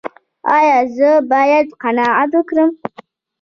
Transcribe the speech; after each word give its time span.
ایا 0.57 0.77
زه 0.97 1.09
باید 1.31 1.67
قناعت 1.81 2.31
وکړم؟ 2.35 2.71